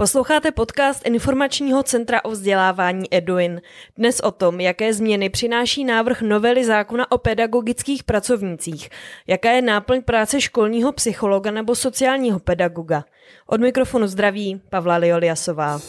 [0.00, 3.60] Posloucháte podcast Informačního centra o vzdělávání Eduin.
[3.96, 8.90] Dnes o tom, jaké změny přináší návrh novely zákona o pedagogických pracovnících,
[9.26, 13.04] jaká je náplň práce školního psychologa nebo sociálního pedagoga.
[13.46, 15.80] Od mikrofonu zdraví Pavla Lioliasová.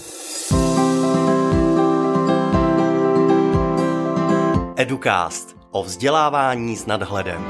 [4.76, 7.46] Educast o vzdělávání s nadhledem.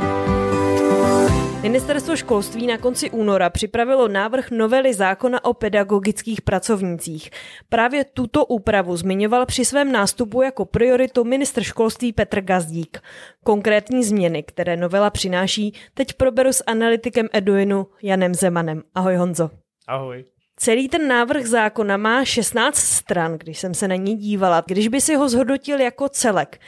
[1.62, 7.30] Ministerstvo školství na konci února připravilo návrh novely zákona o pedagogických pracovnících.
[7.70, 13.02] Právě tuto úpravu zmiňoval při svém nástupu jako prioritu ministr školství Petr Gazdík.
[13.44, 18.84] Konkrétní změny, které novela přináší, teď proberu s analytikem Eduinu Janem Zemanem.
[18.96, 19.50] Ahoj Honzo.
[19.88, 20.26] Ahoj.
[20.58, 24.64] Celý ten návrh zákona má 16 stran, když jsem se na ní dívala.
[24.68, 26.60] Když by si ho zhodnotil jako celek,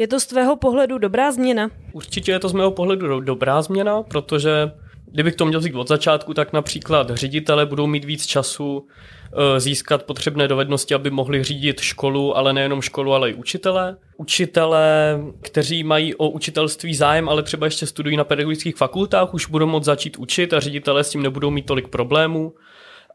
[0.00, 1.70] je to z tvého pohledu dobrá změna?
[1.92, 4.70] Určitě je to z mého pohledu dobrá změna, protože
[5.12, 8.86] kdybych to měl říct od začátku, tak například ředitele budou mít víc času
[9.32, 13.96] eh, získat potřebné dovednosti, aby mohli řídit školu, ale nejenom školu, ale i učitele.
[14.16, 19.66] Učitele, kteří mají o učitelství zájem, ale třeba ještě studují na pedagogických fakultách, už budou
[19.66, 22.54] moct začít učit a ředitele s tím nebudou mít tolik problémů.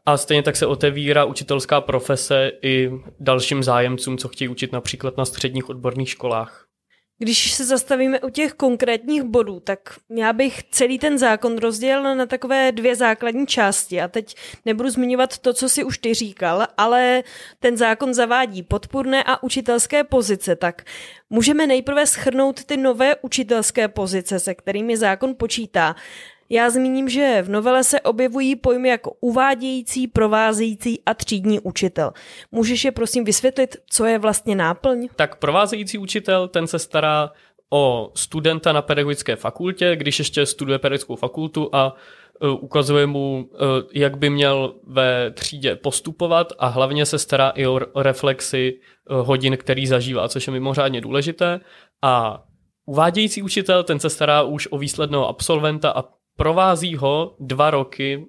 [0.06, 5.24] A stejně tak se otevírá učitelská profese i dalším zájemcům, co chtějí učit například na
[5.24, 6.66] středních odborných školách.
[7.18, 9.78] Když se zastavíme u těch konkrétních bodů, tak
[10.10, 14.00] já bych celý ten zákon rozdělil na takové dvě základní části.
[14.00, 17.22] A teď nebudu zmiňovat to, co si už ty říkal, ale
[17.60, 20.56] ten zákon zavádí podpůrné a učitelské pozice.
[20.56, 20.84] Tak
[21.30, 25.96] můžeme nejprve schrnout ty nové učitelské pozice, se kterými zákon počítá.
[26.50, 32.12] Já zmíním, že v novele se objevují pojmy jako uvádějící, provázející a třídní učitel.
[32.52, 35.08] Můžeš je prosím vysvětlit, co je vlastně náplň?
[35.16, 37.30] Tak provázející učitel, ten se stará
[37.70, 41.96] o studenta na pedagogické fakultě, když ještě studuje pedagogickou fakultu a
[42.40, 43.58] uh, ukazuje mu, uh,
[43.94, 49.56] jak by měl ve třídě postupovat a hlavně se stará i o reflexy uh, hodin,
[49.56, 51.60] který zažívá, což je mimořádně důležité.
[52.02, 52.44] A
[52.86, 58.26] uvádějící učitel, ten se stará už o výsledného absolventa a provází ho dva roky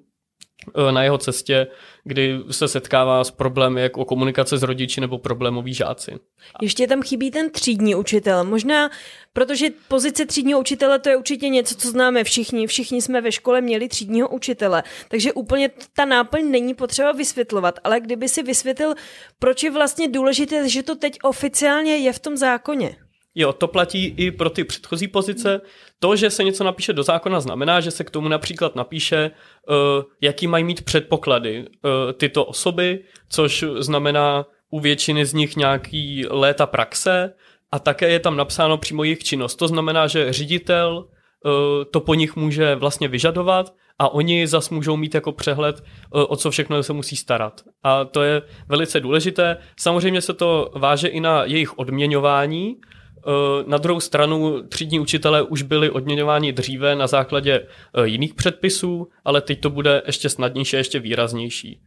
[0.88, 1.66] eh, na jeho cestě,
[2.04, 6.18] kdy se setkává s problémy jako komunikace s rodiči nebo problémoví žáci.
[6.62, 8.44] Ještě tam chybí ten třídní učitel.
[8.44, 8.90] Možná,
[9.32, 12.66] protože pozice třídního učitele to je určitě něco, co známe všichni.
[12.66, 14.82] Všichni jsme ve škole měli třídního učitele.
[15.08, 17.78] Takže úplně ta náplň není potřeba vysvětlovat.
[17.84, 18.94] Ale kdyby si vysvětlil,
[19.38, 22.96] proč je vlastně důležité, že to teď oficiálně je v tom zákoně.
[23.40, 25.60] Jo, to platí i pro ty předchozí pozice.
[25.98, 29.30] To, že se něco napíše do zákona, znamená, že se k tomu například napíše,
[29.68, 29.74] uh,
[30.20, 36.66] jaký mají mít předpoklady uh, tyto osoby, což znamená u většiny z nich nějaký léta
[36.66, 37.34] praxe
[37.72, 39.56] a také je tam napsáno přímo jejich činnost.
[39.56, 41.52] To znamená, že ředitel uh,
[41.90, 46.50] to po nich může vlastně vyžadovat a oni zas můžou mít jako přehled, o co
[46.50, 47.60] všechno se musí starat.
[47.82, 49.56] A to je velice důležité.
[49.76, 52.97] Samozřejmě se to váže i na jejich odměňování, Eh,
[53.66, 59.40] na druhou stranu třídní učitelé už byli odměňováni dříve na základě eh, jiných předpisů, ale
[59.40, 61.80] teď to bude ještě snadnější ještě výraznější.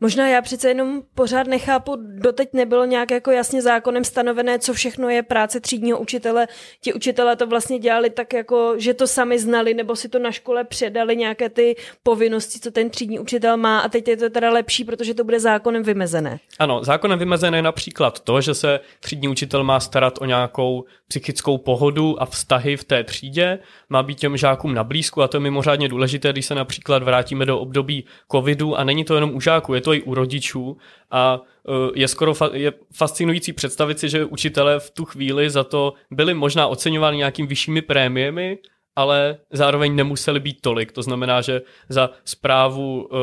[0.00, 5.08] Možná já přece jenom pořád nechápu, doteď nebylo nějak jako jasně zákonem stanovené, co všechno
[5.08, 6.48] je práce třídního učitele.
[6.80, 10.30] Ti učitelé to vlastně dělali tak jako, že to sami znali, nebo si to na
[10.30, 14.50] škole předali nějaké ty povinnosti, co ten třídní učitel má a teď je to teda
[14.50, 16.38] lepší, protože to bude zákonem vymezené.
[16.58, 21.58] Ano, zákonem vymezené je například to, že se třídní učitel má starat o nějakou psychickou
[21.58, 25.40] pohodu a vztahy v té třídě, má být těm žákům na blízku a to je
[25.40, 29.74] mimořádně důležité, když se například vrátíme do období covidu a není to jenom u žáků,
[29.74, 30.76] je to i u rodičů
[31.10, 35.64] a e, je skoro fa- je fascinující představit si, že učitelé v tu chvíli za
[35.64, 38.58] to byli možná oceňováni nějakým vyššími prémiemi,
[38.96, 40.92] ale zároveň nemuseli být tolik.
[40.92, 43.18] To znamená, že za zprávu uh,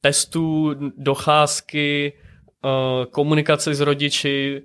[0.00, 2.12] testů, docházky,
[2.64, 4.62] uh, komunikace s rodiči,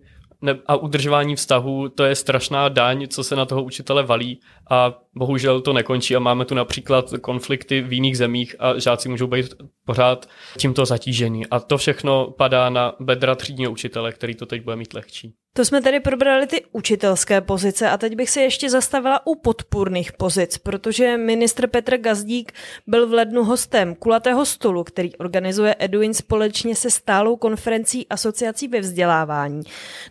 [0.66, 4.40] a udržování vztahu, to je strašná daň, co se na toho učitele valí
[4.70, 9.28] a bohužel to nekončí a máme tu například konflikty v jiných zemích a žáci můžou
[9.28, 9.54] být
[9.86, 14.75] pořád tímto zatížení a to všechno padá na bedra třídního učitele, který to teď bude
[14.75, 15.34] mít lehčí.
[15.56, 20.12] To jsme tady probrali ty učitelské pozice a teď bych se ještě zastavila u podpůrných
[20.12, 22.52] pozic, protože ministr Petr Gazdík
[22.88, 28.80] byl v lednu hostem kulatého stolu, který organizuje Eduin společně se stálou konferencí asociací ve
[28.80, 29.64] vzdělávání.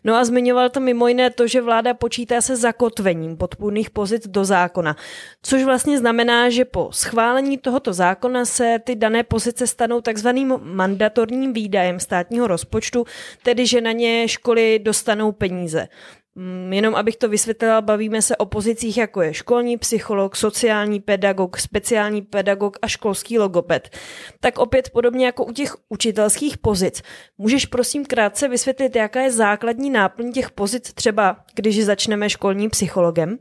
[0.05, 4.45] No a zmiňoval to mimo jiné to, že vláda počítá se zakotvením podpůrných pozic do
[4.45, 4.97] zákona,
[5.43, 11.53] což vlastně znamená, že po schválení tohoto zákona se ty dané pozice stanou takzvaným mandatorním
[11.53, 13.05] výdajem státního rozpočtu,
[13.43, 15.89] tedy že na ně školy dostanou peníze.
[16.35, 21.59] Mm, jenom abych to vysvětlila, bavíme se o pozicích jako je školní psycholog, sociální pedagog,
[21.59, 23.97] speciální pedagog a školský logoped.
[24.41, 27.03] Tak opět podobně jako u těch učitelských pozic.
[27.39, 33.39] Můžeš prosím krátce vysvětlit, jaká je základní náplň těch pozic, třeba když začneme školním psychologem?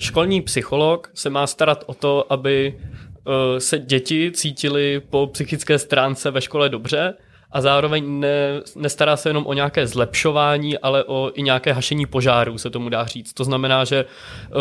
[0.00, 6.30] Školní psycholog se má starat o to, aby eh, se děti cítili po psychické stránce
[6.30, 7.14] ve škole dobře,
[7.50, 12.58] a zároveň ne, nestará se jenom o nějaké zlepšování, ale o i nějaké hašení požárů,
[12.58, 13.32] se tomu dá říct.
[13.32, 14.60] To znamená, že uh,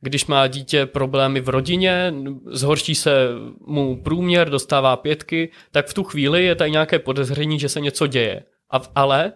[0.00, 2.14] když má dítě problémy v rodině,
[2.46, 3.28] zhorší se
[3.66, 8.06] mu průměr, dostává pětky, tak v tu chvíli je tady nějaké podezření, že se něco
[8.06, 8.42] děje.
[8.70, 9.32] A, ale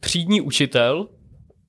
[0.00, 1.08] třídní učitel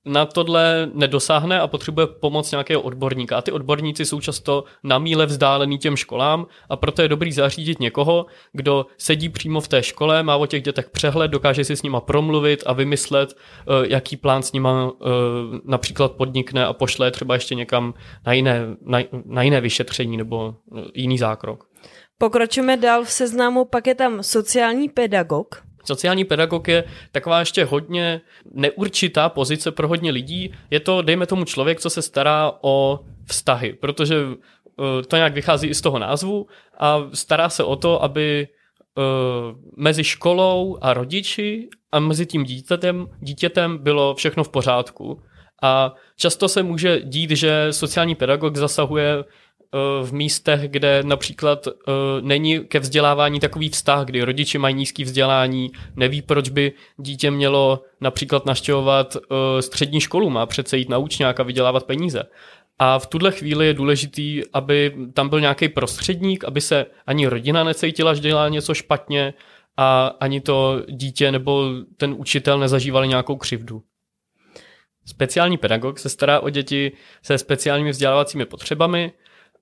[0.06, 3.36] na tohle nedosáhne a potřebuje pomoc nějakého odborníka.
[3.36, 7.80] A ty odborníci jsou často na míle vzdálený těm školám a proto je dobrý zařídit
[7.80, 11.82] někoho, kdo sedí přímo v té škole, má o těch dětech přehled, dokáže si s
[11.82, 15.06] nima promluvit a vymyslet, eh, jaký plán s nima eh,
[15.64, 17.94] například podnikne a pošle třeba ještě někam
[18.26, 21.64] na jiné, na, na jiné vyšetření nebo eh, jiný zákrok.
[22.18, 28.20] Pokračujeme dál v seznamu, pak je tam sociální pedagog, Sociální pedagog je taková ještě hodně
[28.54, 30.54] neurčitá pozice pro hodně lidí.
[30.70, 35.68] Je to, dejme tomu, člověk, co se stará o vztahy, protože eh, to nějak vychází
[35.68, 36.46] i z toho názvu
[36.78, 39.02] a stará se o to, aby eh,
[39.76, 45.22] mezi školou a rodiči a mezi tím dítětem, dítětem bylo všechno v pořádku.
[45.62, 49.24] A často se může dít, že sociální pedagog zasahuje
[50.02, 51.72] v místech, kde například uh,
[52.20, 57.82] není ke vzdělávání takový vztah, kdy rodiče mají nízký vzdělání, neví, proč by dítě mělo
[58.00, 59.20] například naštěvovat uh,
[59.60, 62.22] střední školu, má přece jít na učňák a vydělávat peníze.
[62.78, 67.64] A v tuhle chvíli je důležitý, aby tam byl nějaký prostředník, aby se ani rodina
[67.64, 69.34] necítila, že dělá něco špatně
[69.76, 73.82] a ani to dítě nebo ten učitel nezažívali nějakou křivdu.
[75.06, 76.92] Speciální pedagog se stará o děti
[77.22, 79.12] se speciálními vzdělávacími potřebami,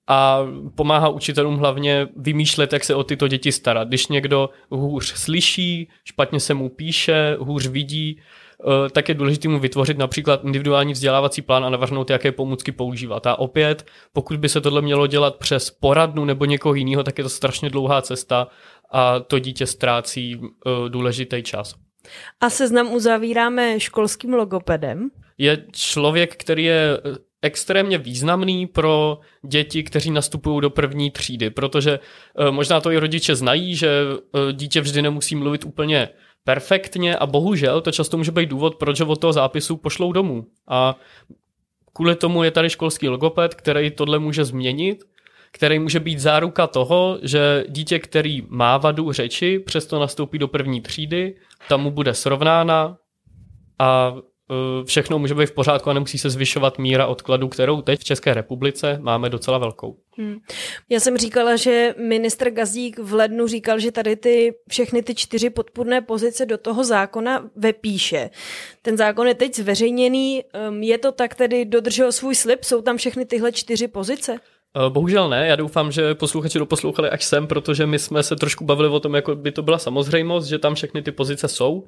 [0.07, 0.41] a
[0.75, 3.89] pomáhá učitelům hlavně vymýšlet, jak se o tyto děti starat.
[3.89, 8.21] Když někdo hůř slyší, špatně se mu píše, hůř vidí,
[8.61, 13.27] eh, tak je důležité mu vytvořit například individuální vzdělávací plán a navrhnout, jaké pomůcky používat.
[13.27, 17.25] A opět, pokud by se tohle mělo dělat přes poradnu nebo někoho jiného, tak je
[17.25, 18.47] to strašně dlouhá cesta
[18.91, 21.75] a to dítě ztrácí eh, důležitý čas.
[22.41, 25.11] A seznam uzavíráme školským logopedem.
[25.39, 27.01] Je člověk, který je
[27.45, 31.99] extrémně významný pro děti, kteří nastupují do první třídy, protože
[32.39, 36.09] eh, možná to i rodiče znají, že eh, dítě vždy nemusí mluvit úplně
[36.45, 40.47] perfektně a bohužel to často může být důvod, proč ho od toho zápisu pošlou domů.
[40.69, 40.97] A
[41.93, 45.05] kvůli tomu je tady školský logoped, který tohle může změnit,
[45.53, 50.81] který může být záruka toho, že dítě, který má vadu řeči, přesto nastoupí do první
[50.81, 51.35] třídy,
[51.69, 52.97] tam mu bude srovnána
[53.79, 54.15] a
[54.85, 58.35] všechno může být v pořádku a nemusí se zvyšovat míra odkladu, kterou teď v České
[58.35, 59.97] republice máme docela velkou.
[60.19, 60.37] Hmm.
[60.91, 65.51] Já jsem říkala, že ministr Gazdík v lednu říkal, že tady ty všechny ty čtyři
[65.51, 68.31] podpůrné pozice do toho zákona vepíše.
[68.83, 72.97] Ten zákon je teď zveřejněný, ehm, je to tak tedy dodržel svůj slib, jsou tam
[72.97, 74.39] všechny tyhle čtyři pozice?
[74.77, 78.65] Eh, bohužel ne, já doufám, že posluchači doposlouchali až sem, protože my jsme se trošku
[78.65, 81.87] bavili o tom, jako by to byla samozřejmost, že tam všechny ty pozice jsou,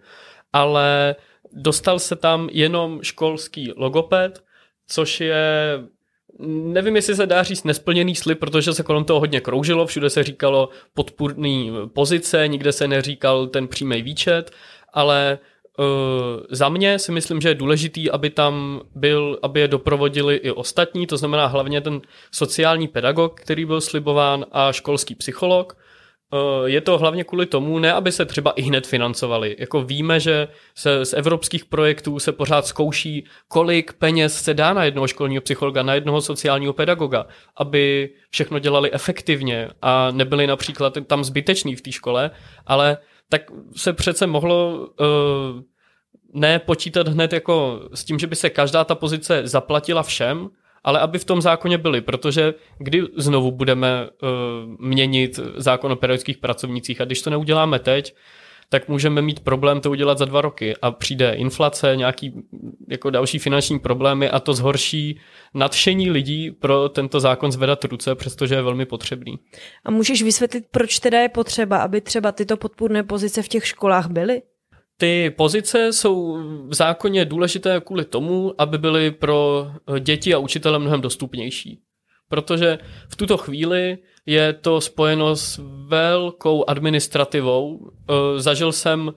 [0.53, 1.17] ale
[1.53, 4.45] dostal se tam jenom školský logoped,
[4.89, 5.79] což je
[6.49, 10.23] nevím, jestli se dá říct nesplněný slib, protože se kolem toho hodně kroužilo, všude se
[10.23, 14.51] říkalo podpůrný pozice, nikde se neříkal ten přímý výčet,
[14.93, 15.39] ale
[15.79, 15.85] uh,
[16.51, 21.07] za mě si myslím, že je důležitý, aby tam byl, aby je doprovodili i ostatní,
[21.07, 22.01] to znamená hlavně ten
[22.33, 25.77] sociální pedagog, který byl slibován a školský psycholog,
[26.65, 29.57] je to hlavně kvůli tomu, ne aby se třeba i hned financovali.
[29.59, 34.85] Jako víme, že se z evropských projektů se pořád zkouší, kolik peněz se dá na
[34.85, 41.25] jednoho školního psychologa, na jednoho sociálního pedagoga, aby všechno dělali efektivně a nebyli například tam
[41.25, 42.31] zbyteční v té škole,
[42.67, 43.43] ale tak
[43.77, 45.61] se přece mohlo uh,
[46.35, 50.49] ne počítat hned jako s tím, že by se každá ta pozice zaplatila všem,
[50.87, 54.29] ale aby v tom zákoně byly, protože kdy znovu budeme uh,
[54.79, 58.15] měnit zákon o pedagogických pracovnících a když to neuděláme teď,
[58.69, 62.33] tak můžeme mít problém to udělat za dva roky a přijde inflace, nějaký
[62.89, 65.21] jako další finanční problémy a to zhorší
[65.55, 69.39] nadšení lidí pro tento zákon zvedat ruce, přestože je velmi potřebný.
[69.85, 74.11] A můžeš vysvětlit, proč teda je potřeba, aby třeba tyto podpůrné pozice v těch školách
[74.11, 74.43] byly?
[74.99, 76.39] Ty pozice jsou
[76.69, 81.81] v zákoně důležité kvůli tomu, aby byly pro děti a učitele mnohem dostupnější.
[82.29, 87.91] Protože v tuto chvíli je to spojeno s velkou administrativou.
[87.91, 89.15] E, zažil jsem uh,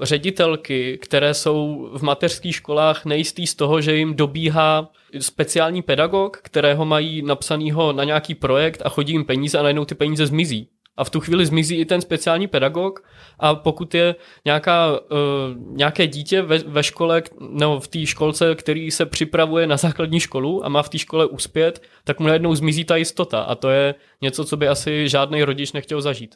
[0.00, 6.84] ředitelky, které jsou v mateřských školách nejistý z toho, že jim dobíhá speciální pedagog, kterého
[6.84, 11.04] mají napsanýho na nějaký projekt a chodí jim peníze a najednou ty peníze zmizí a
[11.04, 13.04] v tu chvíli zmizí i ten speciální pedagog
[13.38, 14.14] a pokud je
[14.44, 14.98] nějaká, uh,
[15.76, 20.64] nějaké dítě ve, ve škole nebo v té školce, který se připravuje na základní školu
[20.64, 23.94] a má v té škole uspět, tak mu najednou zmizí ta jistota a to je
[24.22, 26.34] něco, co by asi žádný rodič nechtěl zažít.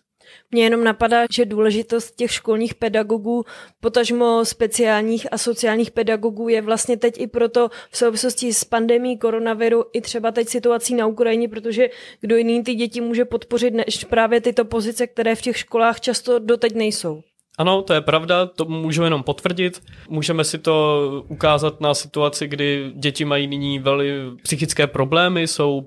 [0.50, 3.44] Mně jenom napadá, že důležitost těch školních pedagogů,
[3.80, 9.84] potažmo speciálních a sociálních pedagogů je vlastně teď i proto v souvislosti s pandemí koronaviru
[9.92, 11.88] i třeba teď situací na Ukrajině, protože
[12.20, 16.38] kdo jiný ty děti může podpořit než právě tyto pozice, které v těch školách často
[16.38, 17.22] doteď nejsou.
[17.58, 19.82] Ano, to je pravda, to můžeme jenom potvrdit.
[20.08, 24.12] Můžeme si to ukázat na situaci, kdy děti mají nyní velmi
[24.42, 25.86] psychické problémy, jsou uh,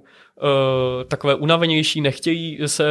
[1.07, 2.85] takové unavenější, nechtějí se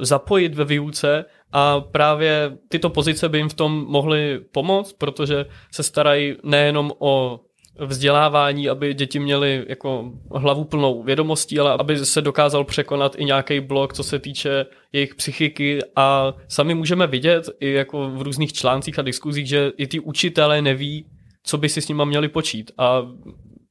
[0.00, 5.82] zapojit ve výuce a právě tyto pozice by jim v tom mohly pomoct, protože se
[5.82, 7.40] starají nejenom o
[7.80, 13.60] vzdělávání, aby děti měly jako hlavu plnou vědomostí, ale aby se dokázal překonat i nějaký
[13.60, 15.78] blok, co se týče jejich psychiky.
[15.96, 20.62] A sami můžeme vidět i jako v různých článcích a diskuzích, že i ty učitelé
[20.62, 21.06] neví,
[21.42, 22.70] co by si s nima měli počít.
[22.78, 23.02] A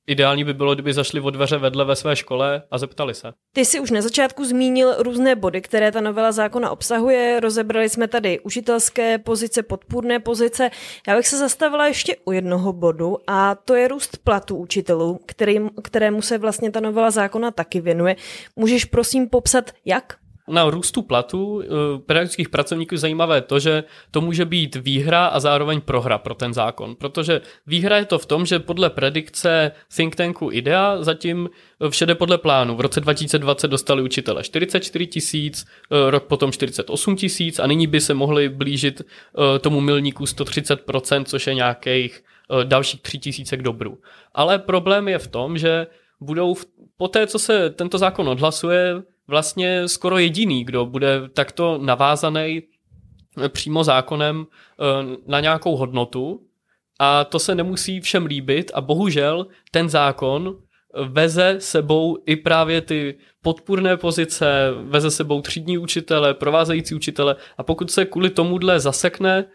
[0.08, 3.34] Ideální by bylo, kdyby zašli od dveře vedle ve své škole a zeptali se.
[3.54, 7.40] Ty jsi už na začátku zmínil různé body, které ta novela zákona obsahuje.
[7.40, 10.70] Rozebrali jsme tady učitelské pozice, podpůrné pozice.
[11.08, 15.70] Já bych se zastavila ještě u jednoho bodu a to je růst platů učitelů, kterým,
[15.84, 18.16] kterému se vlastně ta novela zákona taky věnuje.
[18.56, 20.25] Můžeš prosím popsat, jak?
[20.48, 21.68] Na růstu platů eh,
[22.06, 26.96] pedagogických pracovníků zajímavé to, že to může být výhra a zároveň prohra pro ten zákon.
[26.96, 31.50] Protože výhra je to v tom, že podle predikce think tanku IDEA zatím
[31.90, 32.76] vše jde podle plánu.
[32.76, 38.02] V roce 2020 dostali učitele 44 tisíc, eh, rok potom 48 tisíc a nyní by
[38.02, 42.24] se mohli blížit eh, tomu milníku 130%, což je nějakých
[42.64, 43.98] dalších 3 tisíce k dobru.
[44.34, 45.88] Ale problém je v tom, že
[46.22, 46.66] budou v,
[46.98, 52.64] po té, co se tento zákon odhlasuje, vlastně skoro jediný, kdo bude takto navázaný
[53.48, 54.84] přímo zákonem eh,
[55.28, 56.42] na nějakou hodnotu.
[57.00, 58.72] A to se nemusí všem líbit.
[58.74, 60.56] A bohužel ten zákon
[61.04, 67.36] veze sebou i právě ty podpůrné pozice, veze sebou třídní učitele, provázející učitele.
[67.58, 69.46] A pokud se kvůli tomuhle zasekne,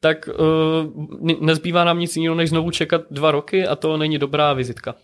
[0.00, 4.52] tak uh, nezbývá nám nic jiného, než znovu čekat dva roky a to není dobrá
[4.52, 4.94] vizitka.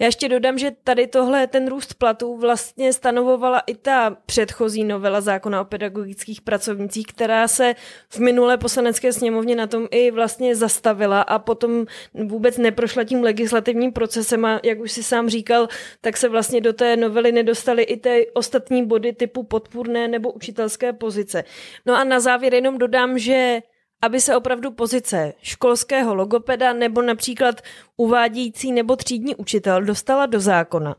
[0.00, 5.20] Já ještě dodám, že tady tohle, ten růst platů vlastně stanovovala i ta předchozí novela
[5.20, 7.74] zákona o pedagogických pracovnicích, která se
[8.08, 13.92] v minulé poslanecké sněmovně na tom i vlastně zastavila a potom vůbec neprošla tím legislativním
[13.92, 15.68] procesem a jak už si sám říkal,
[16.00, 20.92] tak se vlastně do té novely nedostaly i ty ostatní body typu podpůrné nebo učitelské
[20.92, 21.44] pozice.
[21.86, 23.60] No a na závěr jenom dodám, že
[24.02, 27.60] aby se opravdu pozice školského logopeda nebo například
[27.96, 30.96] uvádějící nebo třídní učitel dostala do zákona,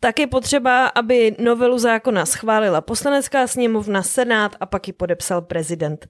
[0.00, 6.08] tak je potřeba, aby novelu zákona schválila poslanecká sněmovna, senát a pak ji podepsal prezident.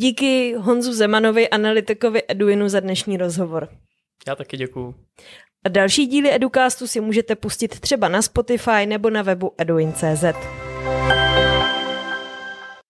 [0.00, 3.68] Díky Honzu Zemanovi, analytikovi Eduinu za dnešní rozhovor.
[4.28, 4.94] Já taky děkuju.
[5.64, 10.24] A další díly Educastu si můžete pustit třeba na Spotify nebo na webu eduin.cz.